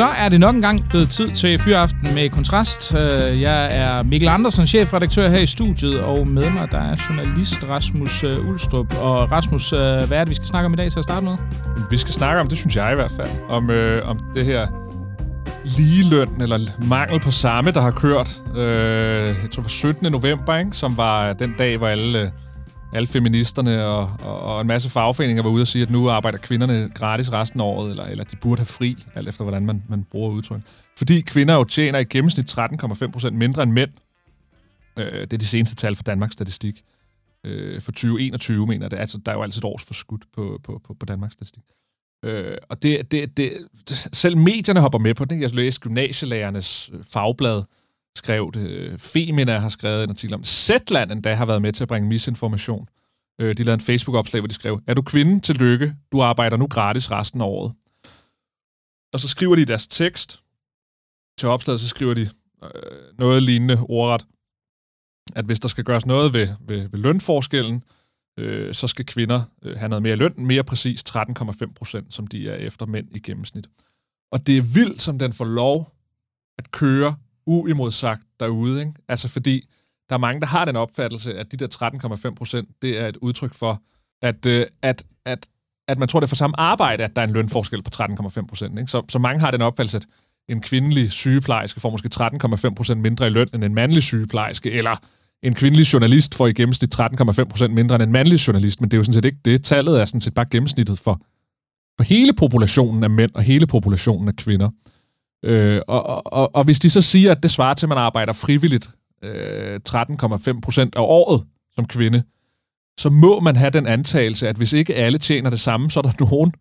[0.00, 2.94] Så er det nok engang blevet tid til Fyraften med Kontrast.
[2.94, 7.64] Øh, jeg er Mikkel Andersen, chefredaktør her i studiet, og med mig der er journalist
[7.68, 8.94] Rasmus øh, Ulstrup.
[8.98, 11.24] Og Rasmus, øh, hvad er det, vi skal snakke om i dag til at starte
[11.24, 11.36] med?
[11.90, 14.66] Vi skal snakke om, det synes jeg i hvert fald, om, øh, om det her
[15.64, 20.12] ligeløn, eller mangel på samme, der har kørt, øh, jeg tror det var 17.
[20.12, 20.70] november, ikke?
[20.72, 22.28] som var den dag, hvor alle, øh,
[22.92, 26.38] alle feministerne og, og, og en masse fagforeninger var ude og sige, at nu arbejder
[26.38, 29.82] kvinderne gratis resten af året, eller, eller de burde have fri, alt efter hvordan man,
[29.88, 30.60] man bruger udtryk.
[30.98, 33.90] Fordi kvinder jo tjener i gennemsnit 13,5 procent mindre end mænd.
[34.96, 36.82] Øh, det er de seneste tal fra Danmarks Statistik.
[37.44, 38.96] Øh, for 2021, mener det.
[38.96, 41.62] Altså, der er jo altid et års forskudt på, på, på, på Danmarks Statistik.
[42.24, 43.52] Øh, og det, det, det,
[44.12, 45.40] selv medierne hopper med på det.
[45.40, 47.62] Jeg læste gymnasielærernes øh, fagblad,
[48.16, 48.70] skrev det.
[48.70, 50.48] Øh, Femina har skrevet en artikel om det.
[50.48, 52.88] Zetland endda har været med til at bringe misinformation.
[53.40, 55.94] Øh, de lavede en Facebook-opslag, hvor de skrev, er du kvinde til lykke?
[56.12, 57.74] Du arbejder nu gratis resten af året.
[59.12, 60.40] Og så skriver de deres tekst
[61.38, 62.28] til opslaget, så skriver de
[62.64, 64.26] øh, noget lignende ordret,
[65.34, 67.84] at hvis der skal gøres noget ved, ved, ved lønforskellen,
[68.38, 72.50] øh, så skal kvinder øh, have noget mere løn, mere præcis 13,5 procent, som de
[72.50, 73.66] er efter mænd i gennemsnit.
[74.32, 75.92] Og det er vildt, som den får lov
[76.58, 77.16] at køre
[77.50, 78.80] uimodsagt derude.
[78.80, 78.92] Ikke?
[79.08, 79.68] Altså fordi
[80.08, 83.16] der er mange, der har den opfattelse, at de der 13,5 procent, det er et
[83.16, 83.82] udtryk for,
[84.22, 85.48] at, øh, at, at,
[85.88, 88.46] at man tror, det er for samme arbejde, at der er en lønforskel på 13,5
[88.46, 88.90] procent.
[88.90, 90.06] Så, så mange har den opfattelse, at
[90.48, 92.10] en kvindelig sygeplejerske får måske
[92.68, 94.96] 13,5 procent mindre i løn end en mandlig sygeplejerske, eller
[95.42, 98.96] en kvindelig journalist får i gennemsnit 13,5 procent mindre end en mandlig journalist, men det
[98.96, 99.64] er jo sådan set ikke det.
[99.64, 101.20] Tallet er sådan set bare gennemsnittet for,
[101.96, 104.70] for hele populationen af mænd og hele populationen af kvinder.
[105.44, 108.32] Øh, og, og, og hvis de så siger, at det svarer til, at man arbejder
[108.32, 108.90] frivilligt
[109.24, 112.22] øh, 13,5 procent af året som kvinde,
[112.98, 116.02] så må man have den antagelse, at hvis ikke alle tjener det samme, så er
[116.02, 116.52] der nogen,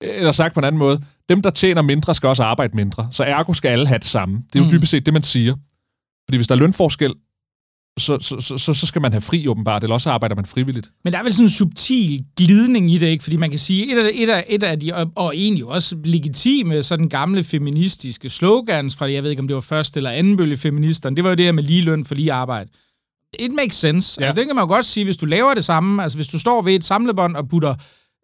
[0.00, 3.08] eller sagt på en anden måde, dem, der tjener mindre, skal også arbejde mindre.
[3.10, 4.36] Så ergo skal alle have det samme.
[4.52, 4.70] Det er jo Mm.
[4.70, 5.54] dybest set det, man siger.
[6.28, 7.14] Fordi hvis der er lønforskel,
[7.98, 10.90] så, så, så, så, skal man have fri åbenbart, eller også arbejder man frivilligt.
[11.04, 13.24] Men der er vel sådan en subtil glidning i det, ikke?
[13.24, 15.96] Fordi man kan sige, et af, et af, et af de, og, og egentlig også
[16.04, 20.36] legitime, sådan gamle feministiske slogans fra, jeg ved ikke, om det var første eller anden
[20.36, 22.70] bølge feministerne, det var jo det her med lige løn for lige arbejde.
[23.38, 24.20] It makes sense.
[24.20, 24.26] Ja.
[24.26, 26.38] Altså, det kan man jo godt sige, hvis du laver det samme, altså hvis du
[26.38, 27.74] står ved et samlebånd og putter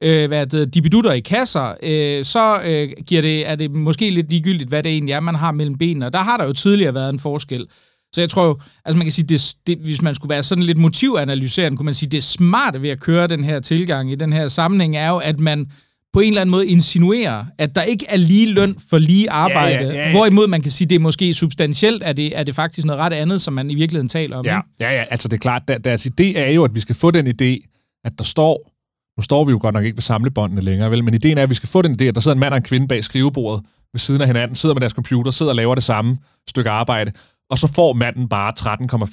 [0.02, 4.30] øh, hvad det, dibidutter i kasser, øh, så øh, giver det, er det måske lidt
[4.30, 6.06] ligegyldigt, hvad det egentlig er, man har mellem benene.
[6.06, 7.66] Og der har der jo tidligere været en forskel.
[8.14, 10.64] Så jeg tror jo, altså man kan sige, det, det, hvis man skulle være sådan
[10.64, 14.32] lidt motivanalyserende, kunne man sige, det smarte ved at køre den her tilgang i den
[14.32, 15.66] her sammenhæng er jo, at man
[16.12, 19.84] på en eller anden måde insinuerer, at der ikke er lige løn for lige arbejde.
[19.84, 20.10] ja, ja, ja.
[20.10, 23.12] Hvorimod man kan sige, det er måske substantielt, er det, er det faktisk noget ret
[23.12, 24.44] andet, som man i virkeligheden taler om.
[24.44, 24.68] Ja, ikke?
[24.80, 25.04] ja, ja.
[25.10, 27.66] Altså det er klart, der, deres idé er jo, at vi skal få den idé,
[28.04, 28.72] at der står,
[29.18, 31.50] nu står vi jo godt nok ikke ved samlebåndene længere, vel, men ideen er, at
[31.50, 33.64] vi skal få den idé, at der sidder en mand og en kvinde bag skrivebordet
[33.92, 37.12] ved siden af hinanden, sidder med deres computer, sidder og laver det samme stykke arbejde,
[37.50, 38.52] og så får manden bare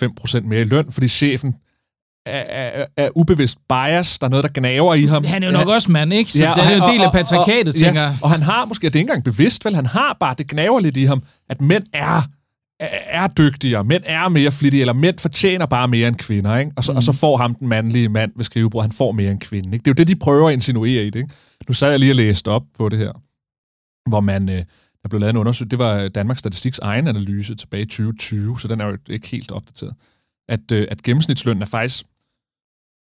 [0.08, 1.56] 13,5 procent mere i løn, fordi chefen
[2.26, 5.24] er, er, er ubevidst bias, der er noget, der gnaver i ham.
[5.26, 6.32] Han er jo nok også mand, ikke?
[6.32, 8.18] Så ja, det er jo han- en del af patriarkatet, tænker ja, jeg.
[8.22, 10.80] og han har måske, det er ikke engang bevidst, vel, han har bare, det gnaver
[10.80, 12.22] lidt i ham, at mænd er,
[12.80, 12.88] er,
[13.24, 16.72] er dygtigere, mænd er mere flittige, eller mænd fortjener bare mere end kvinder, ikke?
[16.78, 16.98] Og, så, mm.
[16.98, 19.84] og så får ham den mandlige mand ved skrivebordet, han får mere end kvinden, ikke?
[19.84, 21.34] Det er jo det, de prøver at insinuere i det, ikke?
[21.68, 23.12] Nu sad jeg lige og læste op på det her,
[24.10, 24.64] hvor man, øh,
[25.08, 28.68] der blev lavet en undersøgelse, det var Danmarks Statistiks egen analyse tilbage i 2020, så
[28.68, 29.94] den er jo ikke helt opdateret,
[30.50, 32.06] at, øh, at gennemsnitslønnen er faktisk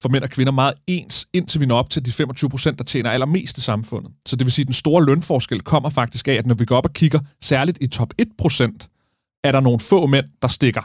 [0.01, 2.83] for mænd og kvinder meget ens, indtil vi når op til de 25 procent, der
[2.83, 4.11] tjener allermest i samfundet.
[4.25, 6.75] Så det vil sige, at den store lønforskel kommer faktisk af, at når vi går
[6.75, 8.89] op og kigger, særligt i top 1 procent,
[9.43, 10.81] er der nogle få mænd, der stikker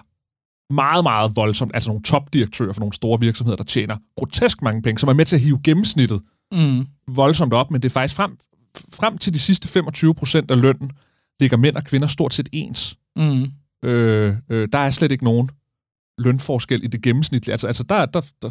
[0.73, 4.99] meget, meget voldsomt, altså nogle topdirektører for nogle store virksomheder, der tjener grotesk mange penge,
[4.99, 6.21] som er med til at hive gennemsnittet
[6.53, 6.87] Mm.
[7.09, 8.37] voldsomt op, men det er faktisk frem,
[8.93, 10.91] frem til de sidste 25 procent af lønnen,
[11.41, 12.97] ligger mænd og kvinder stort set ens.
[13.17, 13.53] Mm.
[13.85, 15.51] Øh, øh, der er slet ikke nogen
[16.19, 17.53] lønforskel i det gennemsnitlige.
[17.53, 18.51] Altså, altså der, der, der,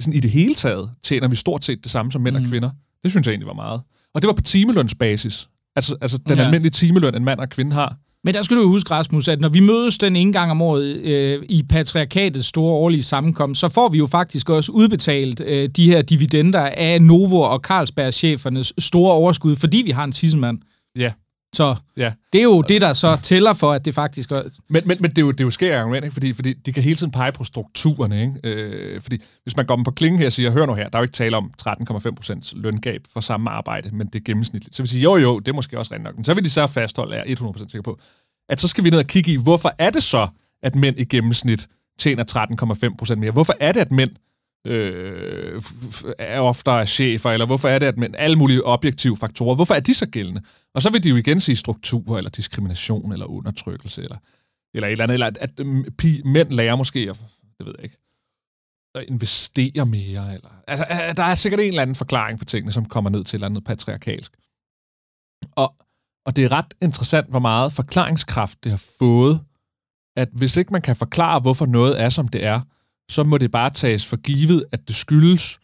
[0.00, 2.44] sådan i det hele taget tjener vi stort set det samme som mænd mm.
[2.44, 2.70] og kvinder.
[3.02, 3.80] Det synes jeg egentlig var meget.
[4.14, 5.48] Og det var på timelønsbasis.
[5.76, 6.44] Altså, altså den Ja.
[6.44, 7.96] almindelige timeløn, en mand og kvinde har.
[8.24, 10.96] Men der skal du huske, Rasmus, at når vi mødes den ene gang om året
[10.96, 15.90] øh, i patriarkatets store årlige sammenkomst, så får vi jo faktisk også udbetalt øh, de
[15.90, 20.58] her dividender af Novo og Carlsberg-chefernes store overskud, fordi vi har en tissemand.
[20.98, 21.12] Ja.
[21.54, 22.12] Så Ja.
[22.32, 24.30] det er jo det, der så tæller for, at det faktisk...
[24.30, 26.14] Er, Men, men, men det er jo, det er jo argument, ikke?
[26.14, 28.20] Fordi, fordi de kan hele tiden pege på strukturerne.
[28.20, 28.34] Ikke?
[28.44, 30.98] Øh, fordi hvis man går dem på klingen her og siger, hør nu her, der
[30.98, 34.76] er jo ikke tale om 13,5 procents løngab for samme arbejde, men det er gennemsnitligt.
[34.76, 36.16] Så vil sige, jo jo, det er måske også rent nok.
[36.16, 37.98] Men så vil de så fastholde, er 100% sikker på,
[38.48, 40.28] at så skal vi ned og kigge i, hvorfor er det så,
[40.62, 41.68] at mænd i gennemsnit
[41.98, 42.24] tjener
[42.90, 43.30] 13,5 procent mere?
[43.30, 44.10] Hvorfor er det, at mænd
[44.64, 45.62] øh,
[46.18, 49.80] er oftere chefer, eller hvorfor er det, at men alle mulige objektive faktorer, hvorfor er
[49.80, 50.42] de så gældende?
[50.74, 54.16] Og så vil de jo igen sige struktur, eller diskrimination, eller undertrykkelse, eller,
[54.74, 57.16] eller et eller andet, eller at, at mm, pi, mænd lærer måske, at,
[57.58, 57.98] det ved jeg ikke,
[58.94, 62.84] at investere mere, eller altså, der er sikkert en eller anden forklaring på tingene, som
[62.84, 64.32] kommer ned til et eller andet patriarkalsk.
[65.52, 65.74] Og,
[66.26, 69.44] og det er ret interessant, hvor meget forklaringskraft det har fået,
[70.16, 72.60] at hvis ikke man kan forklare, hvorfor noget er, som det er,
[73.10, 75.60] så må det bare tages for givet, at det skyldes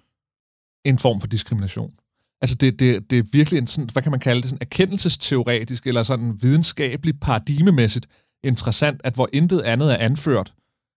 [0.85, 1.93] en form for diskrimination.
[2.41, 5.87] Altså det, det, det er virkelig en sådan, hvad kan man kalde det, sådan erkendelsesteoretisk
[5.87, 8.07] eller sådan videnskabelig paradigmemæssigt
[8.45, 10.53] interessant, at hvor intet andet er anført,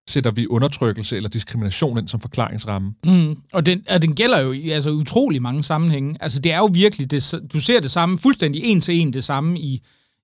[0.09, 2.93] sætter vi undertrykkelse eller diskrimination ind som forklaringsramme.
[3.05, 6.15] Mm, og, den, og den gælder jo i altså, utrolig mange sammenhænge.
[6.19, 9.23] Altså, det er jo virkelig, det, du ser det samme, fuldstændig en til en det
[9.23, 9.81] samme i,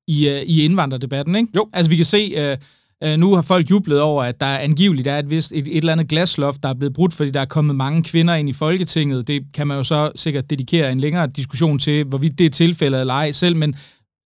[0.07, 1.49] i, uh, i indvandrerdebatten, ikke?
[1.55, 1.69] Jo.
[1.73, 2.57] Altså, vi kan se, uh,
[3.03, 5.93] Øh, nu har folk jublet over, at der angiveligt er et, vist, et, et eller
[5.93, 9.27] andet glasloft, der er blevet brudt, fordi der er kommet mange kvinder ind i Folketinget.
[9.27, 13.01] Det kan man jo så sikkert dedikere en længere diskussion til, hvorvidt det er tilfældet
[13.01, 13.75] eller ej selv, men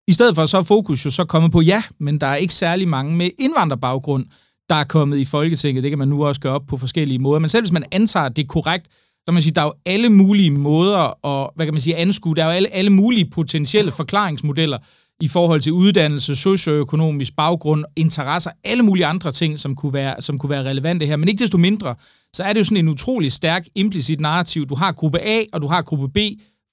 [0.08, 2.54] i stedet for så er fokus jo så kommet på, ja, men der er ikke
[2.54, 4.26] særlig mange med indvandrerbaggrund,
[4.70, 5.84] der er kommet i Folketinget.
[5.84, 7.40] Det kan man nu også gøre op på forskellige måder.
[7.40, 9.66] Men selv hvis man antager, at det er korrekt, så kan man sige, der er
[9.66, 12.36] jo alle mulige måder at, hvad kan man sige, anskue.
[12.36, 14.78] Der er jo alle, alle mulige potentielle forklaringsmodeller
[15.22, 20.38] i forhold til uddannelse, socioøkonomisk baggrund, interesser, alle mulige andre ting, som kunne, være, som
[20.38, 21.16] kunne være relevante her.
[21.18, 21.96] Men ikke desto mindre,
[22.34, 24.66] så er det jo sådan en utrolig stærk implicit narrativ.
[24.66, 26.18] Du har gruppe A, og du har gruppe B.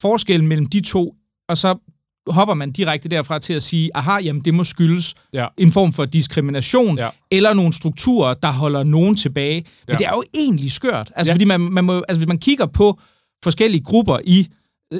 [0.02, 1.14] Forskellen mellem de to,
[1.48, 1.74] og så
[2.26, 5.46] hopper man direkte derfra til at sige, aha, jamen det må skyldes Ja.
[5.58, 7.08] en form for diskrimination, Ja.
[7.30, 9.54] eller nogle strukturer, der holder nogen tilbage.
[9.86, 9.96] Men Ja.
[9.96, 11.12] det er jo egentlig skørt.
[11.16, 11.34] Altså, Ja.
[11.34, 12.98] fordi man, man må, altså, hvis man kigger på
[13.44, 14.48] forskellige grupper i,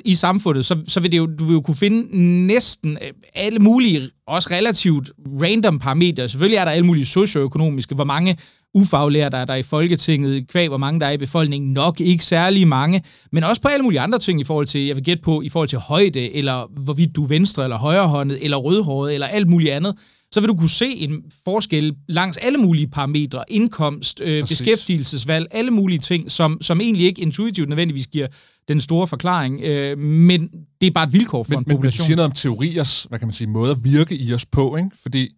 [0.04, 2.98] i samfundet, så, så vil det jo, du vil jo kunne finde næsten
[3.34, 5.10] alle mulige, også relativt
[5.42, 6.28] random parametre.
[6.28, 8.37] Selvfølgelig er der alle mulige socioøkonomiske, hvor mange
[8.75, 12.69] ufaglærte er der i Folketinget, kvæg hvor mange der er i befolkningen, nok ikke særlig
[12.69, 13.02] mange,
[13.32, 15.48] men også på alle mulige andre ting i forhold til, jeg vil gætte på, i
[15.48, 19.70] forhold til højde, eller hvorvidt du er venstre eller højrehåndet, eller rødhåret, eller alt muligt
[19.72, 19.96] andet,
[20.32, 24.59] så vil du kunne se en forskel langs alle mulige parametre, indkomst, øh, Præcis.
[24.59, 28.27] beskæftigelsesvalg, alle mulige ting, som, som egentlig ikke intuitivt nødvendigvis giver
[28.69, 30.50] den store forklaring, øh, men
[30.81, 32.06] det er bare et vilkår for Men, en men, men det population.
[32.06, 34.91] siger noget om teoriers, hvad kan man sige, måde at virke i os på, ikke?
[35.03, 35.29] Fordi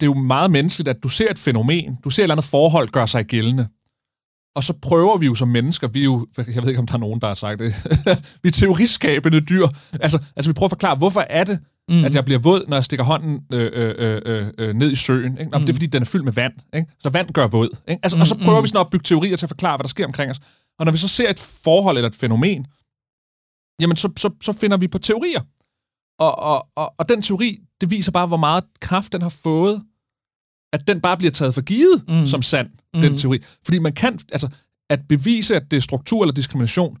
[0.00, 2.46] det er jo meget menneskeligt, at du ser et fænomen, du ser et eller andet
[2.46, 3.66] forhold gøre sig gældende,
[4.54, 6.94] og så prøver vi jo som mennesker, vi er jo, jeg ved ikke, om der
[6.94, 7.74] er nogen, der har sagt det,
[8.42, 9.66] vi er teoriskabende dyr.
[9.92, 11.58] Altså, altså vi prøver at forklare, hvorfor er det.
[11.88, 12.04] Mm.
[12.04, 15.38] at jeg bliver våd, når jeg stikker hånden øh, øh, øh, øh, ned i søen.
[15.38, 15.50] Ikke?
[15.50, 15.64] Nå, mm.
[15.64, 16.52] Det er, fordi den er fyldt med vand.
[16.74, 16.86] Ikke?
[16.98, 17.68] Så vand gør våd.
[17.88, 18.00] Ikke?
[18.02, 18.64] Altså, mm, og så prøver mm.
[18.64, 20.40] vi sådan at bygge teorier til at forklare, hvad der sker omkring os.
[20.78, 22.66] Og når vi så ser et forhold eller et fænomen,
[23.80, 25.40] jamen så, så, så finder vi på teorier.
[26.18, 29.82] Og, og, og, og den teori, det viser bare, hvor meget kraft den har fået,
[30.72, 32.14] at den bare bliver taget for givet Mm.
[32.14, 32.26] mm.
[32.26, 33.00] som sand, mm.
[33.00, 33.38] den teori.
[33.64, 34.48] Fordi man kan, altså,
[34.90, 36.96] at bevise, at det er struktur eller diskrimination,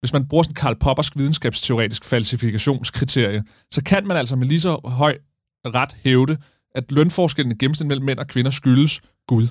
[0.00, 4.80] hvis man bruger sådan Karl Poppersk videnskabsteoretisk falsifikationskriterie, så kan man altså med lige så
[4.84, 5.18] høj
[5.66, 6.36] ret hævde,
[6.74, 9.48] at lønforskellen i gennemsnit mellem mænd og kvinder skyldes Gud.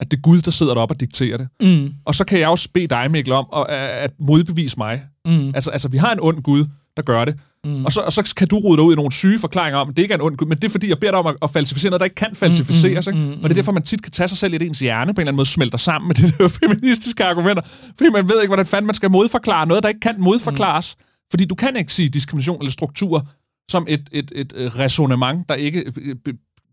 [0.00, 1.48] At det er Gud, der sidder deroppe og dikterer det.
[1.60, 5.04] Mm, Og så kan jeg også bede dig, Mikkel, om at, at modbevise mig.
[5.26, 7.34] mm, Altså, altså, vi har en ond Gud, der gør det.
[7.64, 7.70] mm.
[7.70, 7.84] Mm.
[7.84, 9.96] Og, så, og så kan du rode dig ud i nogle syge forklaringer om, at
[9.96, 11.36] det ikke er en ond Gud, men det er fordi, jeg beder dig om at,
[11.42, 13.06] at falsificere noget, der ikke kan falsificeres.
[13.06, 14.54] Mm, Mm, mm, mm, mm, og det er derfor, man tit kan tage sig selv
[14.62, 17.62] i, ens hjerne på en eller anden måde smelter sammen med de der feministiske argumenter.
[17.96, 20.96] Fordi man ved ikke, hvordan fanden man skal modforklare noget, der ikke kan modforklares.
[20.98, 21.04] Mm.
[21.30, 23.28] Fordi du kan ikke sige diskrimination eller struktur
[23.70, 26.32] som et, et, et, et resonemang, der ikke øh, be,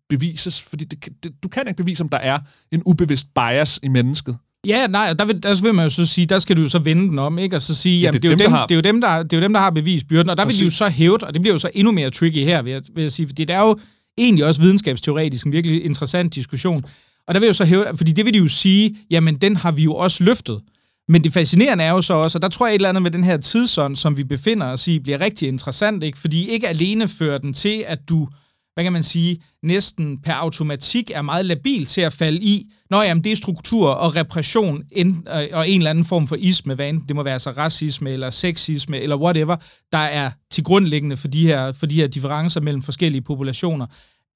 [0.10, 0.62] bevises.
[0.62, 2.40] Fordi det, det, du kan ikke bevise, om der er
[2.72, 4.38] en ubevidst bias i mennesket.
[4.68, 6.80] Ja, nej, der vil, der vil man jo så sige, der skal du jo så
[6.80, 7.56] vende den om, ikke?
[7.56, 9.24] Og så sige, Ja, jamen, det det, er dem, har- det, er jo dem, der,
[9.24, 10.78] det er jo dem, der har bevisbyrden, og der vil de jo Præcis.
[10.78, 13.12] så hævde, og det bliver jo så endnu mere tricky her, vil jeg, vil jeg
[13.12, 13.78] sige, fordi det er jo
[14.18, 16.82] egentlig også videnskabsteoretisk en virkelig interessant diskussion.
[17.28, 19.72] Og der vil jo så hævde, fordi det vil de jo sige, jamen den har
[19.72, 20.60] vi jo også løftet.
[21.08, 23.12] Men det fascinerende er jo så også, og der tror jeg et eller andet med
[23.12, 26.18] den her tidsånd, som vi befinder os i, bliver rigtig interessant, ikke?
[26.18, 28.28] Fordi ikke alene fører den til, at du,
[28.74, 33.04] hvad kan man sige, næsten per automatik er meget labil til at falde i, når
[33.04, 36.74] jamen, det er struktur og repression en, øh, og en eller anden form for isme,
[36.74, 39.56] hvad enten det må være så racisme eller sexisme eller whatever,
[39.92, 43.86] der er til grundlæggende for de her, for de her differencer mellem forskellige populationer.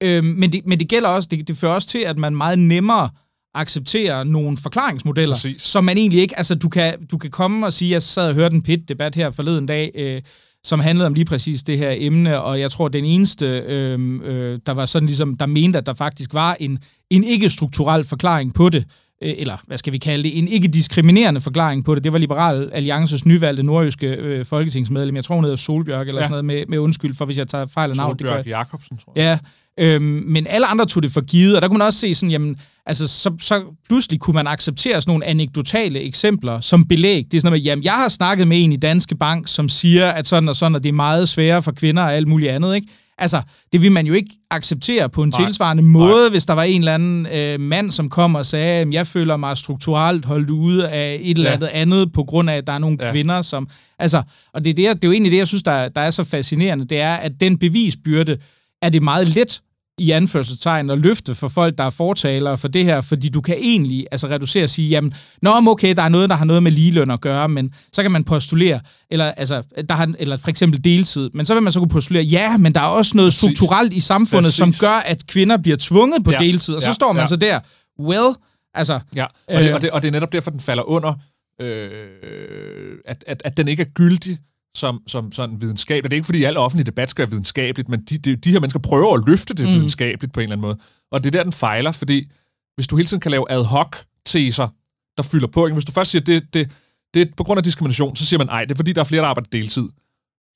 [0.02, 2.58] Øhm, men, det, men det gælder også, det, det fører også til, at man meget
[2.58, 3.10] nemmere
[3.54, 5.62] accepterer nogle forklaringsmodeller, Præcis.
[5.62, 8.34] som man egentlig ikke, altså du kan, du kan komme og sige, jeg sad og
[8.34, 10.22] hørte en pit-debat her forleden dag, øh,
[10.68, 14.58] som handlede om lige præcis det her emne, og jeg tror, den eneste, øh, øh,
[14.66, 16.78] der var sådan ligesom, der mente, at der faktisk var en,
[17.10, 18.84] en ikke-strukturel forklaring på det,
[19.20, 22.04] eller hvad skal vi kalde det, en ikke-diskriminerende forklaring på det.
[22.04, 25.16] Det var Liberal Alliances nyvalgte nordjyske øh, folketingsmedlem.
[25.16, 26.28] Jeg tror, hun hedder Solbjørk eller ja.
[26.28, 28.18] sådan noget, med, med undskyld for, hvis jeg tager fejl af navn.
[28.18, 29.22] Solbjørk Jacobsen, tror jeg.
[29.22, 29.38] Ja,
[29.80, 32.30] Øhm, men alle andre tog det for givet, og der kunne man også se sådan,
[32.30, 32.56] jamen,
[32.86, 37.24] altså, så, så pludselig kunne man acceptere sådan nogle anekdotale eksempler som belæg.
[37.30, 39.68] Det er sådan noget med, jamen, jeg har snakket med en i Danske Bank, som
[39.68, 42.50] siger, at sådan og sådan, at det er meget sværere for kvinder og alt muligt
[42.50, 42.88] andet, ikke?
[43.18, 45.46] Altså, det vil man jo ikke acceptere på en Nej.
[45.46, 46.30] tilsvarende måde, Nej.
[46.30, 49.36] hvis der var en eller anden øh, mand, som kom og sagde, at jeg føler
[49.36, 51.80] mig strukturelt holdt ude af et eller andet ja.
[51.80, 53.12] andet, på grund af, at der er nogle ja.
[53.12, 53.68] kvinder, som...
[53.98, 54.22] Altså,
[54.52, 56.24] og det er, det, det er jo egentlig det, jeg synes, der, der er så
[56.24, 58.36] fascinerende, det er, at den bevisbyrde,
[58.82, 59.60] er det meget let
[59.98, 63.56] i anførselstegn at løfte for folk, der er fortalere for det her, fordi du kan
[63.58, 66.72] egentlig altså reducere og sige, jamen, nå, okay, der er noget, der har noget med
[66.72, 70.84] ligeløn at gøre, men så kan man postulere, eller, altså, der har, eller for eksempel
[70.84, 73.40] deltid, men så vil man så kunne postulere, ja, men der er også noget Præcis.
[73.40, 74.58] strukturelt i samfundet, Præcis.
[74.58, 76.38] som gør, at kvinder bliver tvunget på ja.
[76.38, 76.92] deltid, og så ja.
[76.92, 77.26] står man ja.
[77.26, 77.60] så der,
[78.00, 78.34] well,
[78.74, 79.00] altså...
[79.16, 81.14] Ja, og, det, og, det, og det er netop derfor, den falder under,
[81.60, 84.38] øh, at, at, at den ikke er gyldig,
[84.76, 86.04] som, som sådan videnskab.
[86.04, 88.60] Det er ikke, fordi al offentlig debat skal være videnskabeligt, men de, de, de her
[88.60, 89.72] mennesker prøver at løfte det mm.
[89.72, 90.78] videnskabeligt på en eller anden måde.
[91.12, 92.30] Og det er der, den fejler, fordi
[92.76, 93.96] hvis du hele tiden kan lave ad hoc
[94.26, 94.68] teser,
[95.16, 95.74] der fylder på, ikke?
[95.74, 96.72] hvis du først siger, det, det,
[97.14, 99.04] det er på grund af diskrimination, så siger man, nej, det er fordi, der er
[99.04, 99.88] flere, der arbejder deltid.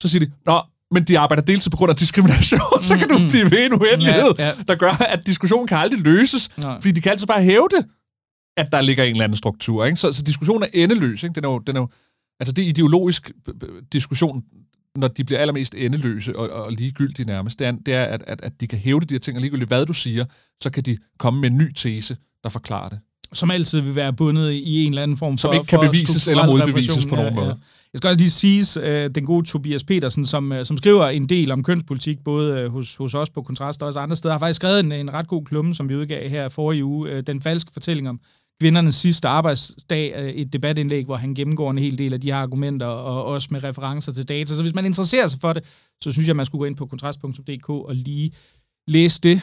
[0.02, 3.09] Så siger de, nå, men de arbejder deltid på grund af diskrimination, mm, så kan
[3.09, 3.28] du mm.
[3.28, 4.52] blive ved en uendelighed, ja, ja.
[4.69, 6.81] der gør, at diskussionen kan aldrig løses, Nej.
[6.81, 7.87] fordi de kan altid bare hæve det,
[8.57, 9.85] at der ligger en eller anden struktur.
[9.85, 9.97] Ikke?
[9.97, 11.23] Så, så diskussionen er endeløs.
[11.23, 11.35] Ikke?
[11.35, 11.88] Den, er jo, den er jo
[12.42, 13.30] Altså det er ideologisk
[13.92, 14.42] diskussion,
[14.96, 18.40] når de bliver allermest endeløse og, og ligegyldige nærmest, det er, det er at, at,
[18.42, 20.25] at de kan hæve de her ting, og ligegyldigt hvad du siger,
[20.62, 22.99] så kan de komme med en ny tese, der forklarer det.
[23.32, 25.49] Som altid vil være bundet i en eller anden form for...
[25.49, 27.49] Som ikke kan bevises eller modbevises på nogen ja, måde.
[27.49, 27.54] Ja.
[27.92, 31.50] Jeg skal også lige sige, uh, den gode Tobias Petersen, som, som skriver en del
[31.50, 34.80] om kønspolitik, både hos, hos os på Kontrast og også andre steder, har faktisk skrevet
[34.80, 37.72] en, en ret god klumme, som vi udgav her for i uge, uh, Den falske
[37.72, 38.20] fortælling om
[38.62, 42.38] kvindernes sidste arbejdsdag, øh, et debatindlæg, hvor han gennemgår en hel del af de her
[42.38, 44.54] argumenter, og også med referencer til data.
[44.54, 45.64] Så hvis man interesserer sig for det,
[46.02, 48.33] så synes jeg, man skulle gå ind på kontrast.dk og lige
[48.88, 49.40] læse det.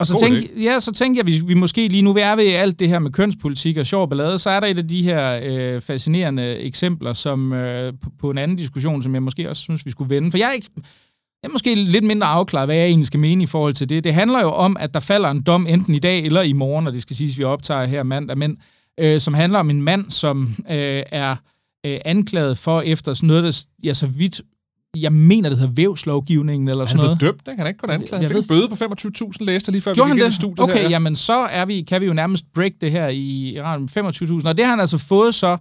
[0.00, 2.52] Og så tænkte, ja, så tænkte jeg, at vi, vi måske lige nu er ved
[2.52, 5.40] alt det her med kønspolitik og sjov ballade, så er der et af de her
[5.44, 9.86] øh, fascinerende eksempler, som øh, på, på en anden diskussion, som jeg måske også synes,
[9.86, 10.30] vi skulle vende.
[10.30, 10.70] For jeg er ikke,
[11.46, 14.04] er måske lidt mindre afklaret, hvad jeg egentlig skal mene i forhold til det.
[14.04, 16.86] Det handler jo om, at der falder en dom enten i dag eller i morgen,
[16.86, 18.56] og det skal siges, at vi optager her mandag, men
[19.00, 21.36] øh, som handler om en mand, som øh, er
[21.86, 24.40] øh, anklaget for efter sådan noget, der ja, så vidt
[24.96, 27.18] jeg mener, det hedder vævslovgivningen eller sådan noget.
[27.18, 27.56] Han er dømt, ikke?
[27.56, 28.28] Han er ikke kun anklaget.
[28.28, 30.60] Han fik en bøde på 25.000 læster lige før Gjorde vi gik ind i studiet
[30.60, 30.88] Okay, her.
[30.88, 34.48] jamen så er vi, kan vi jo nærmest break det her i Iran 25.000.
[34.48, 35.56] Og det har han altså fået så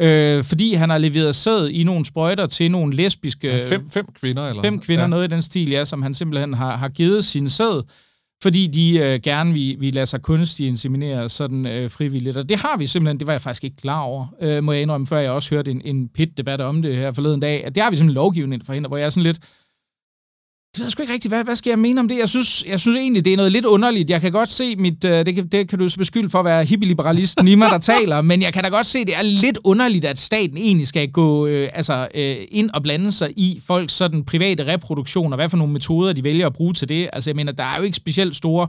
[0.00, 3.48] øh, fordi han har leveret sæd i nogle sprøjter til nogle lesbiske...
[3.48, 4.62] Ja, fem, fem kvinder, eller?
[4.62, 5.08] Fem kvinder, ja.
[5.08, 7.82] noget i den stil, ja, som han simpelthen har, har givet sin sæd,
[8.42, 12.36] fordi de øh, gerne vil, vil lade sig kunstigt inseminere sådan øh, frivilligt.
[12.36, 14.82] Og det har vi simpelthen, det var jeg faktisk ikke klar over, øh, må jeg
[14.82, 17.82] indrømme, før jeg også hørte en, en pit-debat om det her forleden dag, at det
[17.82, 19.38] har vi simpelthen lovgivning for hende, hvor jeg er sådan lidt,
[20.74, 21.34] det ved jeg sgu ikke rigtigt.
[21.34, 22.18] Hvad, hvad skal jeg mene om det?
[22.18, 24.10] Jeg synes, jeg synes egentlig, det er noget lidt underligt.
[24.10, 25.04] Jeg kan godt se mit...
[25.04, 27.78] Uh, det, kan, det kan du så beskylde for at være hippie-liberalisten i mig, der
[27.78, 31.10] taler, men jeg kan da godt se, det er lidt underligt, at staten egentlig skal
[31.10, 35.48] gå uh, altså, uh, ind og blande sig i folks sådan private reproduktion, og hvad
[35.48, 37.10] for nogle metoder, de vælger at bruge til det.
[37.12, 38.68] Altså, jeg mener, der er jo ikke specielt store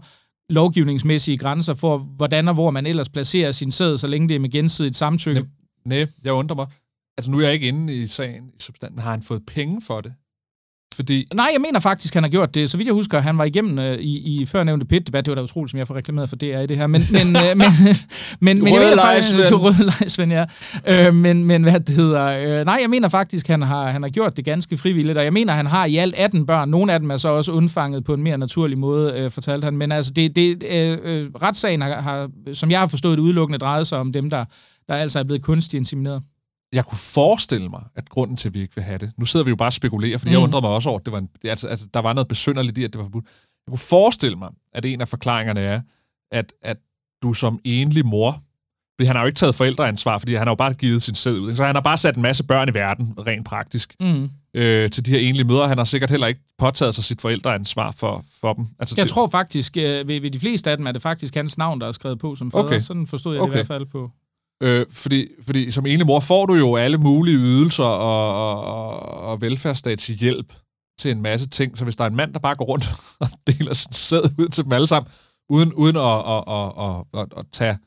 [0.50, 4.39] lovgivningsmæssige grænser for, hvordan og hvor man ellers placerer sin sæd, så længe det er
[4.39, 5.46] med gensidigt samtykke.
[5.86, 6.67] Nej, jeg undrer mig.
[7.17, 9.00] Altså, nu er jeg ikke inde i sagen i substansen.
[9.00, 10.13] Har han fået penge for det?
[10.95, 11.27] Fordi...
[11.33, 12.69] Nej, jeg mener faktisk, han har gjort det.
[12.69, 15.25] Så vidt jeg husker, han var igennem øh, i, i førnævnte pit-debat.
[15.25, 16.88] Det var da utroligt, som jeg får reklameret for DR i det her.
[16.88, 17.67] Men, men, øh, men,
[18.39, 19.45] men, men jeg mener faktisk...
[19.45, 20.45] Til røde lejsven, ja.
[20.88, 22.60] Øh, men, men hvad det hedder...
[22.60, 25.17] Øh, nej, jeg mener faktisk, han har, han har gjort det ganske frivilligt.
[25.17, 26.69] Og jeg mener, han har i alt 18 børn.
[26.69, 29.77] Nogle af dem er så også undfanget på en mere naturlig måde, øh, fortalte han.
[29.77, 33.60] Men altså, det, det, øh, øh, retssagen har, har, som jeg har forstået det udelukkende,
[33.60, 34.45] drejet sig om dem, der,
[34.88, 36.21] der altså er blevet kunstigt insemineret
[36.73, 39.43] jeg kunne forestille mig, at grunden til, at vi ikke vil have det, nu sidder
[39.43, 40.33] vi jo bare og spekulerer, fordi mm.
[40.33, 42.77] jeg undrede mig også over, at det var en, altså, altså, der var noget besynderligt
[42.77, 43.25] i, at det var forbudt.
[43.67, 45.81] Jeg kunne forestille mig, at en af forklaringerne er,
[46.31, 46.77] at, at
[47.23, 48.43] du som enlig mor,
[48.95, 51.39] fordi han har jo ikke taget forældreansvar, fordi han har jo bare givet sin sæd
[51.39, 54.29] ud, så han har bare sat en masse børn i verden, rent praktisk, mm.
[54.53, 55.67] øh, til de her enlige mødre.
[55.67, 58.67] Han har sikkert heller ikke påtaget sig sit forældreansvar for, for dem.
[58.79, 61.35] Altså, jeg det, tror faktisk, øh, ved, ved de fleste af dem, er det faktisk
[61.35, 62.63] hans navn, der er skrevet på som fader.
[62.63, 62.79] Okay.
[62.79, 63.51] Sådan forstod jeg okay.
[63.51, 64.11] det i hvert fald på.
[64.61, 69.21] Øh, fordi, fordi som ene mor får du jo alle mulige ydelser og, og, og,
[69.21, 70.53] og velfærdsstatshjælp
[70.99, 71.77] til en masse ting.
[71.77, 72.85] Så hvis der er en mand, der bare går rundt
[73.19, 75.11] og deler sin sæd ud til dem alle sammen,
[75.49, 77.77] uden, uden at, at, at, at, at, at tage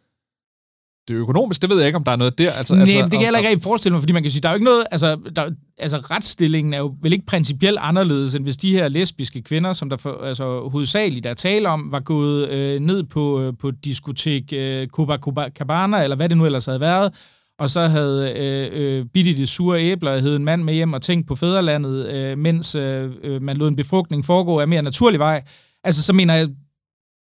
[1.09, 2.53] det økonomiske, det ved jeg ikke, om der er noget der.
[2.53, 4.41] Altså, Nej, altså, det kan jeg heller ikke rigtig forestille mig, fordi man kan sige,
[4.41, 8.35] der er jo ikke noget, altså, der, altså retsstillingen er jo vel ikke principielt anderledes,
[8.35, 12.01] end hvis de her lesbiske kvinder, som der for, altså, hovedsageligt er tale om, var
[12.01, 16.81] gået øh, ned på, øh, på diskotek øh, Copacabana, eller hvad det nu ellers havde
[16.81, 17.13] været,
[17.59, 20.93] og så havde øh, øh, bidt i det sure æbler hed en mand med hjem
[20.93, 24.83] og tænkt på fædrelandet, øh, mens øh, øh, man lod en befrugtning foregå af mere
[24.83, 25.43] naturlig vej.
[25.85, 26.49] Altså, så mener jeg,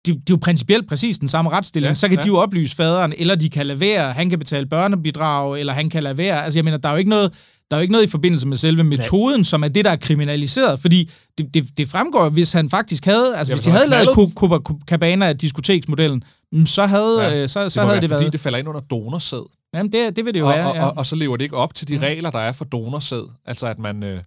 [0.07, 1.91] det, det er jo principielt præcis den samme retsstilling.
[1.91, 2.23] Ja, så kan ja.
[2.23, 5.91] de jo oplyse faderen, eller de kan lade være, han kan betale børnebidrag, eller han
[5.91, 6.45] kan lade være.
[6.45, 7.33] Altså, jeg mener, der er jo ikke noget,
[7.71, 9.97] der er jo ikke noget i forbindelse med selve metoden, som er det, der er
[9.97, 10.81] kriminaliseret.
[10.81, 14.35] Fordi det, det, det fremgår, hvis han faktisk havde, altså Ja, hvis de havde lavet
[14.37, 18.33] Copacabana diskoteksmodellen, mm, så havde, Ja, så, så må havde være, det fordi været...
[18.33, 19.49] det falder ind under donorsæd.
[19.75, 20.85] Jamen, det, det vil det jo Og, være, og, ja.
[20.87, 23.23] og, og så lever det ikke op til de regler, der er for donorsæd.
[23.45, 24.23] Altså, at man, øh,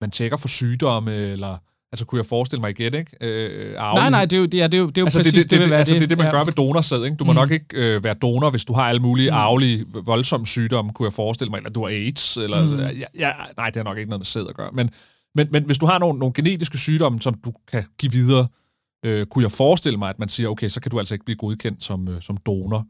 [0.00, 1.56] man tjekker for sygdomme, eller...
[1.92, 3.16] Altså, kunne jeg forestille mig igen, ikke?
[3.20, 5.42] Øh, Nej, nej, det er jo, det er, det er det er altså, præcis det,
[5.42, 6.32] det, det, vil det, være altså, det er det, man ja.
[6.32, 7.16] gør med donorsæd, ikke?
[7.16, 7.36] Du må Mm.
[7.36, 9.36] nok ikke øh, være donor, hvis du har alle mulige Mm.
[9.36, 12.64] arvelige, voldsomme sygdomme, kunne jeg forestille mig, eller du har AIDS, eller...
[12.64, 12.78] Mm.
[12.80, 14.70] Ja, ja, nej, det har nok ikke noget med sæd at gøre.
[14.72, 14.90] Men,
[15.34, 18.46] men, men hvis du har nogle, nogle genetiske sygdomme, som du kan give videre,
[19.06, 21.36] øh, kunne jeg forestille mig, at man siger, okay, så kan du altså ikke blive
[21.36, 22.86] godkendt som, øh, som donor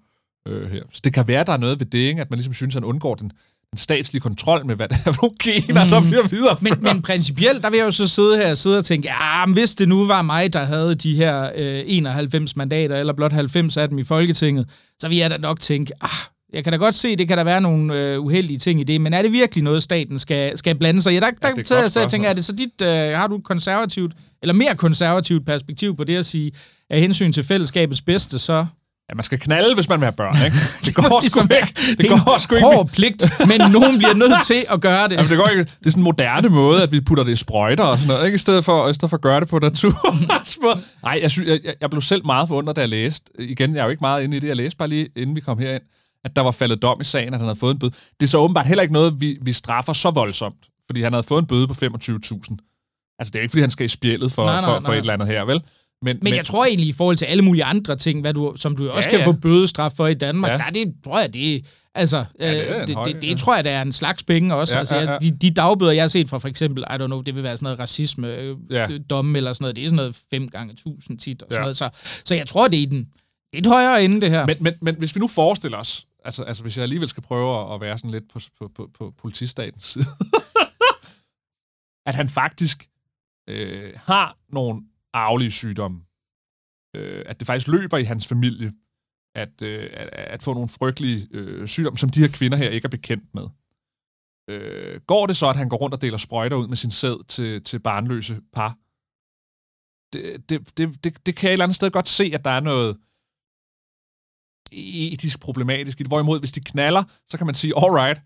[0.49, 0.83] øh, her.
[0.93, 2.21] Så det kan være, der er noget ved det, ikke?
[2.21, 3.33] at man ligesom synes, at han undgår den,
[3.71, 6.07] den statslige kontrol med, hvad det er for nogle gener, der Mm.
[6.07, 6.57] bliver videre.
[6.61, 9.47] Men, men principielt, der vil jeg jo så sidde her og sidde og tænke, ja,
[9.47, 13.33] men hvis det nu var mig, der havde de her øh, 91 mandater, eller blot
[13.33, 14.67] 90 af dem i Folketinget,
[15.01, 16.11] så vil jeg da nok tænke, ah,
[16.53, 19.01] jeg kan da godt se, det kan der være nogle øh, uheldige ting i det,
[19.01, 21.17] men er det virkelig noget, staten skal, skal blande sig i?
[21.17, 23.45] Der, der godt jeg så og tænker, er det så dit, øh, har du et
[23.45, 24.13] konservativt,
[24.43, 26.53] eller mere konservativt perspektiv på det at sige,
[26.91, 28.67] af hensyn til fællesskabets bedste, så
[29.11, 30.57] Ja, man skal knalde, hvis man vil have børn, ikke?
[30.87, 31.73] Det går sgu Ligesom, ikke.
[31.91, 32.67] Det, det går sgu ikke.
[32.67, 35.13] hård pligt, men nogen bliver nødt til at gøre det.
[35.17, 35.63] Jamen, det, går ikke.
[35.65, 38.27] det er sådan en moderne måde, at vi putter det i sprøjter og sådan noget,
[38.27, 38.35] ikke?
[38.35, 40.79] I stedet for, i stedet for at gøre det på naturens måde.
[41.03, 43.27] Nej, jeg, synes, jeg, jeg- jeg blev selv meget forundret, da jeg læste.
[43.39, 44.49] Igen, jeg er jo ikke meget inde i det.
[44.49, 45.83] Jeg læste bare lige, inden vi kom herind,
[46.25, 47.93] at der var faldet dom i sagen, at han havde fået en bøde.
[48.21, 51.23] Det er så åbenbart heller ikke noget, vi, vi straffer så voldsomt, fordi han havde
[51.29, 51.87] fået en bøde på 25.000.
[53.19, 54.95] Altså, det er ikke, fordi han skal i spjældet for, Nej, nej, for, for nej.
[54.95, 55.63] et eller andet her, vel?
[56.03, 58.77] Men, Men jeg tror egentlig, i forhold til alle mulige andre ting, hvad du, som
[58.77, 59.27] du jo også Ja, kan ja.
[59.27, 60.53] få bødestraf for i Danmark, Ja.
[60.53, 60.59] ja.
[60.59, 63.29] der er det, tror jeg, det altså, Ja, det er øh, det, høj- det, det,
[63.31, 63.35] ja.
[63.35, 64.75] tror jeg, der er en slags penge også.
[64.75, 65.29] Ja, Ja, altså, ja, jeg, ja.
[65.29, 67.57] De, de dagbøder, jeg har set fra for eksempel, I don't know, det vil være
[67.57, 68.55] sådan noget racisme, Ja.
[68.71, 68.99] ja.
[69.11, 71.59] domme eller sådan noget, det er sådan noget 5 gange 1000 tit og sådan Ja.
[71.59, 71.63] ja.
[71.63, 71.77] noget.
[71.77, 71.91] Så,
[72.25, 73.09] så jeg tror, det er i den
[73.55, 74.47] lidt højere ende, det her.
[74.47, 77.61] Men, men, men hvis vi nu forestiller os, altså, altså hvis jeg alligevel skal prøve
[77.61, 80.05] at- at være sådan lidt på, på, på, på politistatens side,
[82.07, 82.89] at han faktisk
[83.49, 86.01] øh, har nogle arvelige sygdomme,
[86.97, 88.73] øh, at det faktisk løber i hans familie,
[89.35, 92.87] at, øh, at, at få nogle frygtelige øh, sygdomme, som de her kvinder her ikke
[92.87, 93.47] er bekendt med.
[94.51, 97.25] Øh, går det så, at han går rundt og deler sprøjter ud med sin sæd
[97.25, 98.79] til, til barnløse par?
[100.13, 102.51] Det, det, det, det, det kan jeg et eller andet sted godt se, at der
[102.51, 102.97] er noget
[104.73, 106.11] etisk problematisk i det.
[106.11, 108.21] Hvorimod, hvis de knaller, så kan man sige, alright,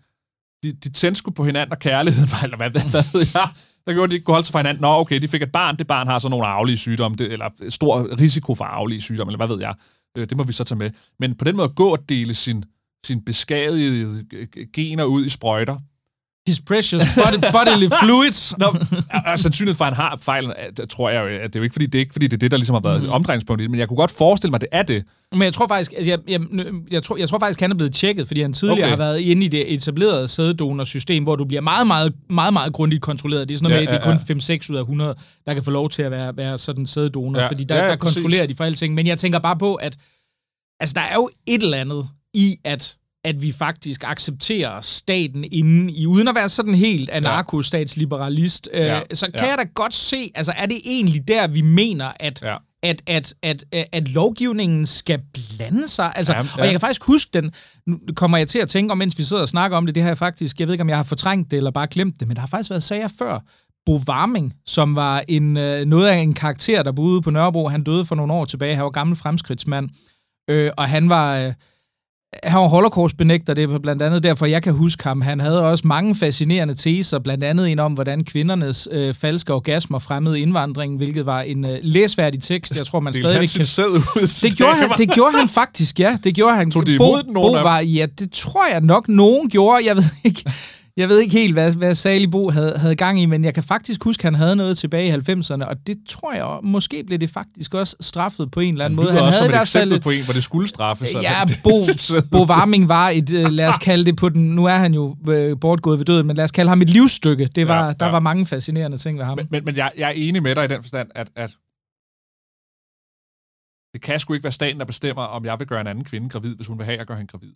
[0.63, 3.49] de, de tændte på hinanden, og kærligheden eller hvad, hvad, hvad ved jeg,
[3.87, 4.81] der gjorde, at de ikke kunne holde sig fra hinanden.
[4.81, 7.49] Nå, okay, de fik et barn, det barn har så nogle arvelige sygdomme, det, eller
[7.69, 9.75] stor risiko for arvelige sygdomme, eller hvad ved jeg.
[10.15, 10.91] Det må vi så tage med.
[11.19, 12.63] Men på den måde at gå og dele sin,
[13.05, 14.25] sin beskadigede
[14.73, 15.77] gener ud i sprøjter,
[16.47, 18.57] His precious body, bodily fluids.
[18.57, 18.65] Nå,
[19.31, 21.63] og sandsynligheden for, at han har fejlen, at- tror jeg jo, at det er jo
[21.63, 23.09] ikke, fordi det er ikke, fordi det er det, der ligesom har været mm.
[23.09, 25.03] omdrejningspunkt i det, men jeg kunne godt forestille mig, at det er det.
[25.31, 26.41] Men jeg tror faktisk, altså jeg, jeg,
[26.91, 28.89] jeg, tror, jeg tror faktisk, han er blevet tjekket, fordi han tidligere Okay.
[28.89, 33.01] har været inde i det etablerede sæddonorsystem, hvor du bliver meget, meget, meget, meget grundigt
[33.01, 33.47] kontrolleret.
[33.49, 34.17] Det er sådan noget Ja, med, at det ja, er
[34.57, 37.39] kun 5-6 ud af 100, der kan få lov til at være, være sådan sæddonor,
[37.39, 38.15] Ja, ja, fordi der, ja, ja, ja, der præcis.
[38.15, 38.93] kontrollerer de for alting.
[38.95, 39.97] Men jeg tænker bare på, at
[40.79, 45.89] altså, der er jo et eller andet i, at at vi faktisk accepterer staten inden
[45.89, 48.85] i, uden at være sådan helt anarkostatsliberalist, ja.
[48.85, 49.49] Ja, øh, så kan ja.
[49.49, 52.55] jeg da godt se, altså er det egentlig der, vi mener, at, Ja.
[52.83, 56.13] at, at, at, at, at lovgivningen skal blande sig.
[56.15, 56.49] Altså, Ja, ja, ja.
[56.57, 56.61] ja.
[56.61, 57.51] Og jeg kan faktisk huske den,
[57.87, 60.03] nu kommer jeg til at tænke om, mens vi sidder og snakker om det, det
[60.03, 62.27] har jeg faktisk, jeg ved ikke, om jeg har fortrængt det eller bare glemt det,
[62.27, 63.39] men der har faktisk været sager før.
[63.85, 67.83] Bo Warming, som var en, øh, noget af en karakter, der boede på Nørrebro, han
[67.83, 69.89] døde for nogle år tilbage, han var gammel fremskridtsmand,
[70.49, 71.37] øh, og han var...
[71.37, 71.53] Øh,
[72.43, 75.21] han var holocaust-benægter, det var blandt andet derfor, jeg kan huske ham.
[75.21, 79.99] Han havde også mange fascinerende teser, blandt andet en om, hvordan kvindernes øh, falske orgasmer
[79.99, 83.61] fremmede indvandringen, hvilket var en øh, læsværdig tekst, jeg tror, man Det stadigvæk kan...
[83.61, 86.17] ud Det gjorde, han, det gjorde han faktisk, ja.
[86.23, 86.71] Det gjorde han.
[86.71, 89.87] Tog de Bo, imod den, nogen Bo var, Ja, det tror jeg nok, nogen gjorde.
[89.87, 90.43] Jeg ved ikke,
[90.97, 93.63] jeg ved ikke helt, hvad, hvad Sali Bo havde, havde gang i, men jeg kan
[93.63, 97.19] faktisk huske, at han havde noget tilbage i 90'erne, og det tror jeg, måske blev
[97.19, 99.11] det faktisk også straffet på en eller anden måde.
[99.11, 101.09] Han også havde som et eksempel på en, hvor det skulle straffes.
[101.21, 101.69] Ja, Bo,
[102.31, 105.15] Bo Warming var et, øh, lad os kalde det på den, nu er han jo
[105.29, 107.45] øh, bortgået ved døden, men lad os kalde ham et livsstykke.
[107.45, 108.11] Det var, Ja, der ja.
[108.11, 109.37] var mange fascinerende ting ved ham.
[109.37, 111.51] Men, men, men jeg, jeg er enig med dig i den forstand, at, at
[113.93, 116.29] Det kan sgu ikke være staten, der bestemmer, om jeg vil gøre en anden kvinde
[116.29, 117.53] gravid, hvis hun vil have at gøre hende gravid.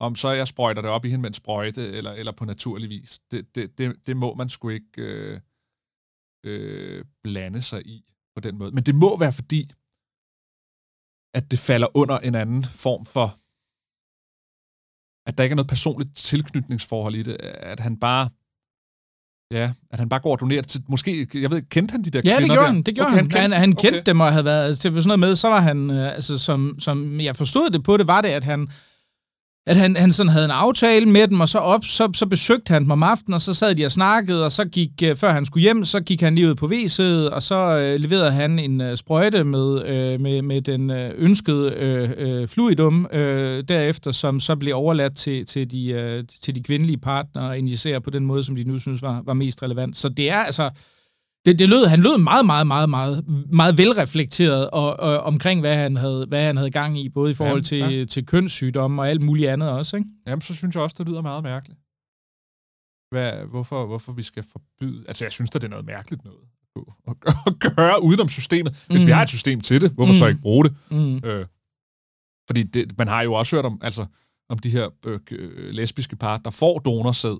[0.00, 2.88] Om så jeg sprøjter det op i hende med en sprøjte, eller, eller på naturlig
[2.88, 3.20] vis.
[3.30, 5.40] Det, det, det, det må man sgu ikke øh,
[6.44, 8.70] øh, blande sig i på den måde.
[8.70, 9.72] Men det må være fordi,
[11.34, 13.36] at det falder under en anden form for
[15.26, 18.28] at der ikke er noget personligt tilknytningsforhold i det, at han bare
[19.52, 20.82] Ja, at han bare går og donerer til...
[20.88, 22.72] Måske, jeg ved, kendte han de der ja, kvinder det gjorde der?
[22.72, 22.82] han.
[22.82, 23.30] Det gjorde okay, han.
[23.30, 24.02] Han, han kendte okay.
[24.06, 25.36] dem og havde været til sådan noget med.
[25.36, 28.44] Så var han, øh, altså som, som jeg forstod det på det, var det, at
[28.44, 28.68] han
[29.70, 32.72] at han, han sådan havde en aftale med dem, og så op, så, så besøgte
[32.72, 35.32] han dem om aftenen, og så sad de og snakkede, og så gik, øh, før
[35.32, 38.58] han skulle hjem, så gik han lige ud på WC'et, og så øh, leverede han
[38.58, 44.12] en øh, sprøjte med, øh, med, med den øh, ønskede øh, øh, fluidum øh, derefter,
[44.12, 48.10] som så blev overladt til, til, de, øh, til de kvindelige partnere at injicere på
[48.10, 49.96] den måde, som de nu synes var, var mest relevant.
[49.96, 50.70] Så det er altså...
[51.46, 55.76] Det, det lød, han lød meget, meget, meget, meget, meget velreflekteret og, og, omkring, hvad
[55.76, 58.04] han, havde, hvad han havde gang i, både i forhold til, ja.
[58.04, 60.08] til kønssygdomme og alt muligt andet også, ikke?
[60.26, 61.80] Jamen, så synes jeg også, det lyder meget mærkeligt.
[63.10, 65.04] Hvad, hvorfor, hvorfor vi skal forbyde...
[65.08, 66.40] Altså, jeg synes da, det er noget mærkeligt noget
[67.08, 68.84] at gøre- at gøre udenom systemet.
[68.90, 69.06] Hvis Mm.
[69.06, 70.18] vi har et system til det, hvorfor Mm.
[70.18, 70.74] så ikke bruge det?
[70.90, 71.16] Mm.
[71.24, 71.46] Øh,
[72.48, 74.06] fordi det, man har jo også hørt om, altså,
[74.48, 75.20] om de her øh,
[75.72, 77.36] lesbiske par, der får donorsæd.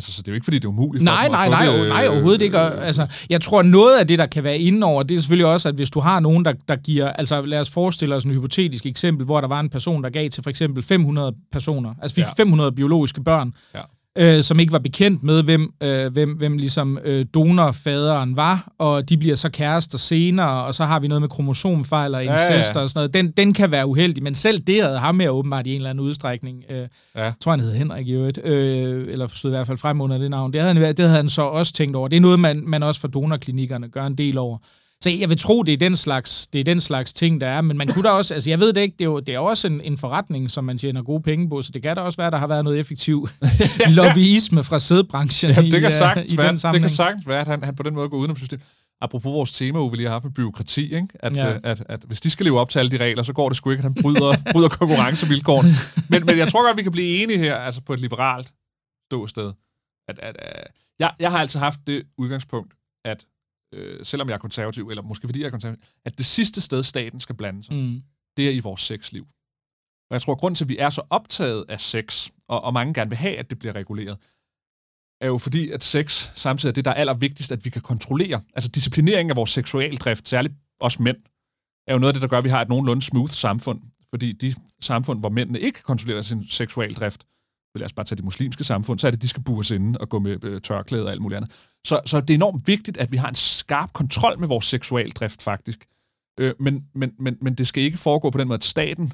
[0.00, 1.48] Altså, så det er jo ikke, fordi det er umuligt for Nej, dem at nej,
[1.48, 2.60] nej, det, det, øh, nej, overhovedet ikke.
[2.60, 5.46] Og, Altså, jeg tror, noget af det, der kan være inde over, det er selvfølgelig
[5.46, 7.08] også, at hvis du har nogen, der, der giver...
[7.12, 10.30] Altså, lad os forestille os en hypotetisk eksempel, hvor der var en person, der gav
[10.30, 12.42] til for eksempel 500 personer, altså fik ja.
[12.42, 13.80] 500 biologiske børn, Ja.
[14.18, 19.08] Øh, som ikke var bekendt med, hvem, øh, hvem, hvem ligesom øh, donorfaderen var, og
[19.08, 22.74] de bliver så kærester senere, og så har vi noget med kromosomfejl og Ja, incest
[22.74, 22.80] ja.
[22.80, 23.14] og sådan noget.
[23.14, 25.90] Den, den kan være uheldig, men selv det havde ham med åbenbart i en eller
[25.90, 26.64] anden udstrækning.
[26.70, 27.22] Øh, Ja.
[27.24, 30.18] jeg tror, han hed Henrik i øvrigt, øh, eller stod i hvert fald frem under
[30.18, 30.52] det navn.
[30.52, 32.08] Det havde, han, det havde han så også tænkt over.
[32.08, 34.58] Det er noget, man, man også for donorklinikkerne gør en del over.
[35.04, 37.60] Så jeg vil tro, det er den slags, det er den slags ting, der er.
[37.60, 39.38] Men man kunne da også, altså jeg ved det ikke, det er jo, det er
[39.38, 42.16] også en, en forretning, som man tjener gode penge på, så det kan da også
[42.16, 43.28] være, der har været noget effektiv
[43.98, 46.82] lobbyisme fra sædbranchen Jamen, det i, kan øh, sagtens i være, den det sammenhæng.
[46.90, 48.64] kan sagtens være, at han, han på den måde går udenom systemet.
[49.00, 51.08] Apropos vores tema, vi lige har haft med byråkrati, ikke?
[51.14, 51.48] At, Ja.
[51.48, 51.54] ja.
[51.54, 53.56] at, at, at, hvis de skal leve op til alle de regler, så går det
[53.56, 55.70] sgu ikke, at han bryder, bryder konkurrencevilkårene.
[56.08, 58.48] Men, men jeg tror godt, vi kan blive enige her, altså på et liberalt
[59.08, 59.52] ståsted.
[60.08, 60.66] At, at, at,
[60.98, 62.72] jeg, jeg har altid haft det udgangspunkt,
[63.04, 63.24] at
[63.74, 66.82] øh, selvom jeg er konservativ, eller måske fordi jeg er konservativ, at det sidste sted,
[66.82, 68.02] staten skal blande sig, Mm.
[68.36, 69.22] det er i vores sexliv.
[70.10, 72.72] Og jeg tror, at grunden til, at vi er så optaget af sex, og, og
[72.72, 74.18] mange gerne vil have, at det bliver reguleret,
[75.20, 78.42] er jo fordi, at sex samtidig er det, der er allervigtigst, at vi kan kontrollere.
[78.54, 81.16] Altså disciplinering af vores seksualdrift, særligt os mænd,
[81.86, 83.80] er jo noget af det, der gør, at vi har et nogenlunde smooth samfund.
[84.10, 87.26] Fordi de samfund, hvor mændene ikke kontrollerer sin seksualdrift,
[87.78, 90.08] lad os bare tage de muslimske samfund, så er det, de skal bures inde og
[90.08, 91.50] gå med øh, tørklæde og alt muligt andet.
[91.86, 95.42] Så, så det er enormt vigtigt, at vi har en skarp kontrol med vores seksualdrift,
[95.42, 95.86] faktisk.
[96.40, 99.12] Øh, men, men, men, men det skal ikke foregå på den måde, at staten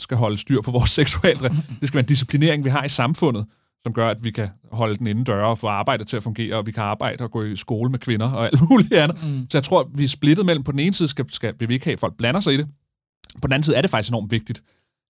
[0.00, 1.54] skal holde styr på vores seksualdrift.
[1.80, 3.46] Det skal være en disciplinering, vi har i samfundet,
[3.82, 6.56] som gør, at vi kan holde den inden døre og få arbejdet til at fungere,
[6.56, 9.16] og vi kan arbejde og gå i skole med kvinder og alt muligt andet.
[9.22, 9.46] Mm.
[9.50, 11.74] Så jeg tror, vi er splittet mellem, på den ene side skal, skal, vil vi
[11.74, 12.68] ikke have, at folk blander sig i det.
[13.42, 14.62] På den anden side er det faktisk enormt vigtigt,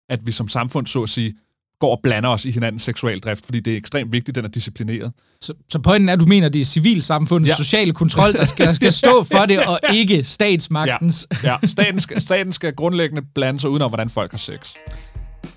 [0.09, 1.35] at vi som samfund, så at sige,
[1.81, 5.13] går og blander os i hinandens seksualdrift, fordi det er ekstremt vigtigt, den er disciplineret.
[5.41, 7.53] Så, så pointen er, at du mener, det er civilsamfundets Ja.
[7.53, 7.57] ja.
[7.57, 11.27] sociale kontrol, der skal, der skal stå for det, og ikke statsmagtens.
[11.45, 14.75] Ja, staten skal, staten skal grundlæggende blande sig udenom, hvordan folk har sex.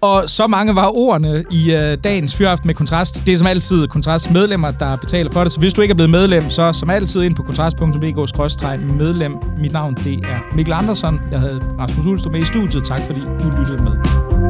[0.02, 3.26] Og så mange var ordene i øh, dagens Fyraften med Kontrast.
[3.26, 5.52] Det er som altid Kontrasts medlemmer, der betaler for det.
[5.52, 9.34] Så hvis du ikke er blevet medlem, så som altid ind på kontrast.dk-medlem.
[9.62, 11.20] Mit navn det er Mikkel Andersen.
[11.32, 12.84] Jeg havde Rasmus Ulstrup med i studiet.
[12.86, 14.49] Tak fordi du lyttede med.